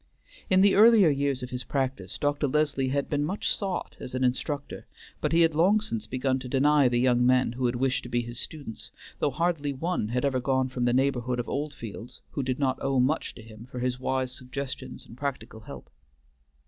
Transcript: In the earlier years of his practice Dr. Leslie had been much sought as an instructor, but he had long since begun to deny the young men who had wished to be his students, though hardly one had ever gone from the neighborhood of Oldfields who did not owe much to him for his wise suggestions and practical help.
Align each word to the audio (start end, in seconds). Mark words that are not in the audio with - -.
In 0.49 0.61
the 0.61 0.73
earlier 0.73 1.09
years 1.11 1.43
of 1.43 1.51
his 1.51 1.63
practice 1.63 2.17
Dr. 2.17 2.47
Leslie 2.47 2.87
had 2.87 3.07
been 3.07 3.23
much 3.23 3.55
sought 3.55 3.95
as 3.99 4.15
an 4.15 4.23
instructor, 4.23 4.87
but 5.19 5.31
he 5.31 5.41
had 5.41 5.53
long 5.53 5.79
since 5.79 6.07
begun 6.07 6.39
to 6.39 6.47
deny 6.49 6.87
the 6.89 6.99
young 6.99 7.23
men 7.23 7.51
who 7.51 7.67
had 7.67 7.75
wished 7.75 8.01
to 8.01 8.09
be 8.09 8.23
his 8.23 8.39
students, 8.39 8.89
though 9.19 9.29
hardly 9.29 9.73
one 9.73 10.07
had 10.07 10.25
ever 10.25 10.39
gone 10.39 10.69
from 10.69 10.85
the 10.85 10.91
neighborhood 10.91 11.39
of 11.39 11.47
Oldfields 11.47 12.19
who 12.31 12.41
did 12.41 12.57
not 12.57 12.79
owe 12.81 12.99
much 12.99 13.35
to 13.35 13.43
him 13.43 13.67
for 13.69 13.77
his 13.77 13.99
wise 13.99 14.31
suggestions 14.31 15.05
and 15.05 15.15
practical 15.15 15.59
help. 15.59 15.87